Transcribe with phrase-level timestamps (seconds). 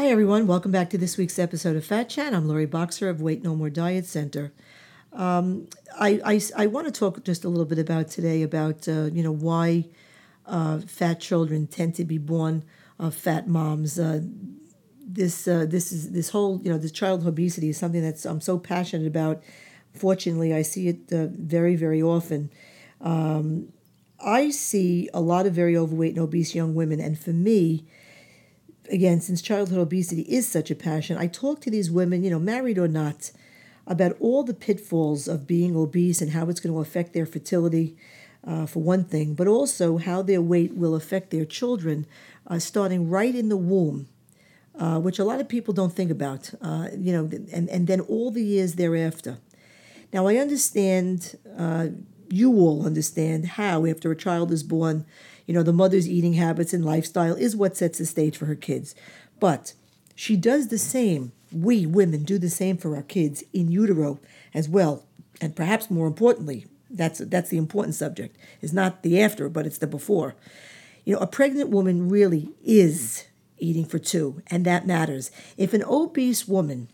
[0.00, 0.46] Hi, everyone.
[0.46, 2.32] Welcome back to this week's episode of Fat Chat.
[2.32, 4.50] I'm Lori Boxer of Weight No More Diet Center.
[5.12, 9.10] Um, I, I, I want to talk just a little bit about today about, uh,
[9.12, 9.88] you know, why
[10.46, 12.64] uh, fat children tend to be born
[12.98, 13.98] of fat moms.
[13.98, 14.22] Uh,
[15.06, 18.40] this uh, this is this whole you know this child obesity is something that's I'm
[18.40, 19.42] so passionate about.
[19.92, 22.50] Fortunately, I see it uh, very very often.
[23.02, 23.70] Um,
[24.18, 27.84] I see a lot of very overweight and obese young women, and for me,
[28.90, 32.38] again, since childhood obesity is such a passion, I talk to these women, you know,
[32.38, 33.30] married or not,
[33.86, 37.96] about all the pitfalls of being obese and how it's going to affect their fertility,
[38.46, 42.06] uh, for one thing, but also how their weight will affect their children,
[42.46, 44.08] uh, starting right in the womb.
[44.78, 48.00] Uh, which a lot of people don't think about, uh, you know, and, and then
[48.00, 49.36] all the years thereafter.
[50.10, 51.88] Now, I understand, uh,
[52.30, 55.04] you all understand how, after a child is born,
[55.50, 58.54] you know, the mother's eating habits and lifestyle is what sets the stage for her
[58.54, 58.94] kids.
[59.40, 59.74] But
[60.14, 61.32] she does the same.
[61.50, 64.20] We women do the same for our kids in utero
[64.54, 65.04] as well.
[65.40, 68.36] And perhaps more importantly, that's that's the important subject.
[68.60, 70.36] Is not the after, but it's the before.
[71.04, 73.26] You know, a pregnant woman really is
[73.58, 75.32] eating for two, and that matters.
[75.56, 76.90] If an obese woman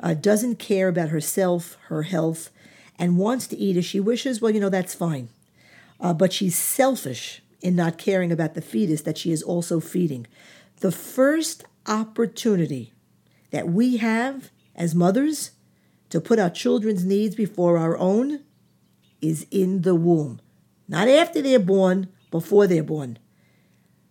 [0.00, 2.50] uh, doesn't care about herself, her health,
[2.98, 5.28] and wants to eat as she wishes, well, you know, that's fine.
[6.00, 10.26] Uh, but she's selfish in not caring about the fetus that she is also feeding.
[10.80, 12.92] The first opportunity
[13.50, 15.52] that we have as mothers
[16.10, 18.40] to put our children's needs before our own
[19.20, 20.40] is in the womb.
[20.88, 23.18] Not after they're born, before they're born.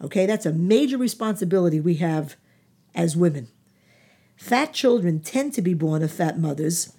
[0.00, 2.36] Okay, that's a major responsibility we have
[2.94, 3.48] as women.
[4.36, 6.94] Fat children tend to be born of fat mothers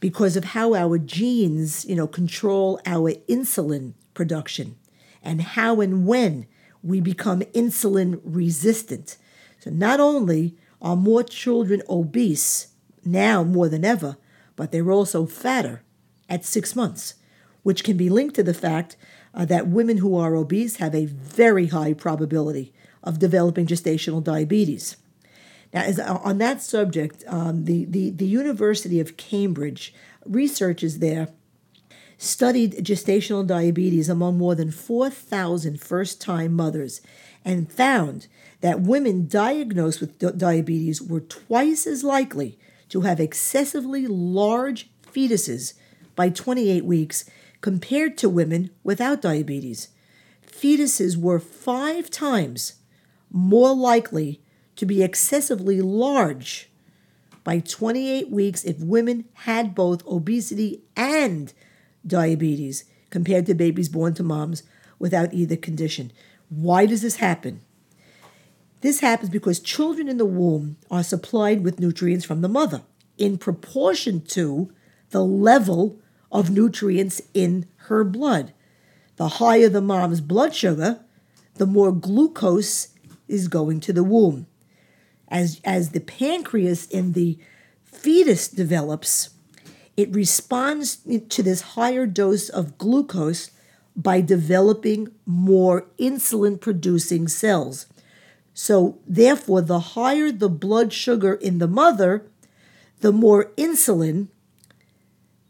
[0.00, 4.76] because of how our genes, you know, control our insulin production
[5.22, 6.46] and how and when
[6.82, 9.16] we become insulin resistant.
[9.60, 12.68] So not only are more children obese
[13.04, 14.16] now more than ever,
[14.56, 15.82] but they're also fatter
[16.28, 17.14] at six months,
[17.62, 18.96] which can be linked to the fact
[19.34, 22.72] uh, that women who are obese have a very high probability
[23.02, 24.96] of developing gestational diabetes.
[25.72, 29.94] Now, as, uh, on that subject, um, the, the, the University of Cambridge
[30.24, 31.28] researchers there
[32.22, 37.00] studied gestational diabetes among more than 4,000 first time mothers
[37.44, 38.28] and found
[38.60, 42.56] that women diagnosed with diabetes were twice as likely
[42.88, 45.74] to have excessively large fetuses
[46.14, 47.24] by 28 weeks
[47.60, 49.88] compared to women without diabetes.
[50.46, 52.74] Fetuses were five times
[53.32, 54.40] more likely
[54.76, 56.70] to be excessively large
[57.42, 61.52] by 28 weeks if women had both obesity and
[62.06, 64.62] diabetes compared to babies born to moms
[64.98, 66.12] without either condition.
[66.48, 67.62] Why does this happen?
[68.80, 72.82] This happens because children in the womb are supplied with nutrients from the mother
[73.16, 74.72] in proportion to
[75.10, 76.00] the level
[76.32, 78.52] of nutrients in her blood.
[79.16, 81.00] The higher the mom's blood sugar,
[81.54, 82.88] the more glucose
[83.28, 84.46] is going to the womb.
[85.28, 87.38] As, as the pancreas in the
[87.84, 89.30] fetus develops,
[89.96, 90.96] it responds
[91.28, 93.50] to this higher dose of glucose
[93.94, 97.86] by developing more insulin producing cells.
[98.54, 102.26] So, therefore, the higher the blood sugar in the mother,
[103.00, 104.28] the more insulin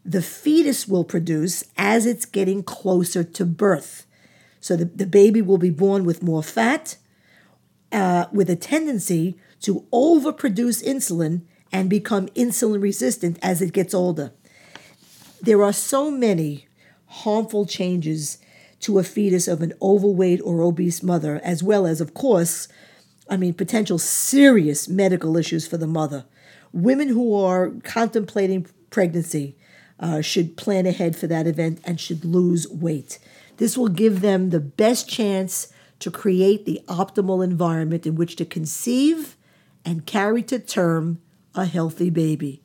[0.05, 4.05] the fetus will produce as it's getting closer to birth.
[4.59, 6.97] So, the, the baby will be born with more fat,
[7.91, 11.43] uh, with a tendency to overproduce insulin
[11.73, 14.31] and become insulin resistant as it gets older.
[15.41, 16.67] There are so many
[17.07, 18.37] harmful changes
[18.81, 22.67] to a fetus of an overweight or obese mother, as well as, of course,
[23.29, 26.25] I mean, potential serious medical issues for the mother.
[26.71, 29.55] Women who are contemplating pregnancy
[29.99, 33.19] uh, should plan ahead for that event and should lose weight.
[33.57, 38.45] This will give them the best chance to create the optimal environment in which to
[38.45, 39.37] conceive
[39.85, 41.19] and carry to term
[41.55, 42.61] a healthy baby.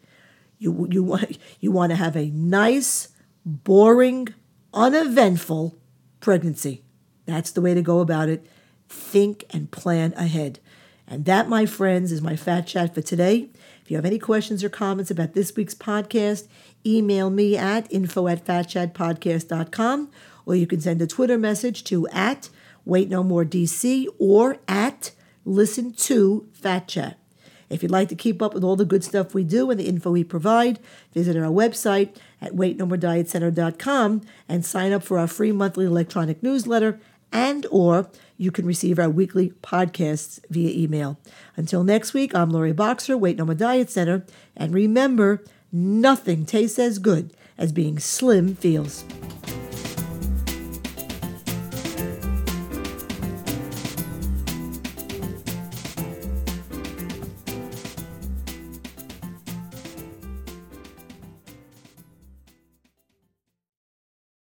[0.58, 3.08] You, you, want, you want to have a nice,
[3.44, 4.28] boring,
[4.74, 5.78] uneventful
[6.20, 6.82] pregnancy.
[7.26, 8.46] That's the way to go about it.
[8.88, 10.60] Think and plan ahead.
[11.06, 13.48] And that, my friends, is my fat chat for today.
[13.82, 16.48] If you have any questions or comments about this week's podcast,
[16.84, 20.10] email me at info at fatchatpodcast.com
[20.44, 22.48] or you can send a Twitter message to at
[22.84, 25.12] weight no more DC or at
[25.44, 27.18] listen to fat chat.
[27.70, 29.88] If you'd like to keep up with all the good stuff we do and the
[29.88, 30.78] info we provide,
[31.12, 37.00] visit our website at weightnomoredietcenter.com and sign up for our free monthly electronic newsletter
[37.32, 41.18] and or you can receive our weekly podcasts via email.
[41.56, 44.24] Until next week, I'm Lori Boxer, Weight No More Diet Center,
[44.56, 49.04] and remember, nothing tastes as good as being slim feels.